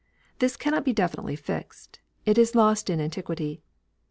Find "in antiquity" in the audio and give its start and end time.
2.89-3.61